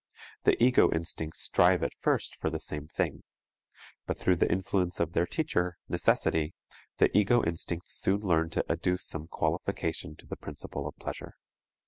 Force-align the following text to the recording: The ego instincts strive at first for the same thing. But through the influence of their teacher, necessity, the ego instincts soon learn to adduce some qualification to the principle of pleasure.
The 0.45 0.57
ego 0.63 0.89
instincts 0.91 1.41
strive 1.41 1.83
at 1.83 1.93
first 1.99 2.35
for 2.41 2.49
the 2.49 2.59
same 2.59 2.87
thing. 2.87 3.21
But 4.07 4.17
through 4.17 4.37
the 4.37 4.51
influence 4.51 4.99
of 4.99 5.13
their 5.13 5.27
teacher, 5.27 5.77
necessity, 5.87 6.55
the 6.97 7.15
ego 7.15 7.43
instincts 7.43 7.91
soon 7.99 8.21
learn 8.21 8.49
to 8.49 8.65
adduce 8.67 9.03
some 9.05 9.27
qualification 9.27 10.15
to 10.15 10.25
the 10.25 10.37
principle 10.37 10.87
of 10.87 10.95
pleasure. 10.97 11.35